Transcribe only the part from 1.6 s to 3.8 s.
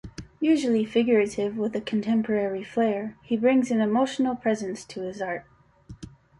a contemporary flare, he brings